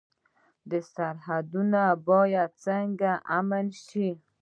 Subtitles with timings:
[0.93, 4.09] سرحدونه باید څنګه امن شي؟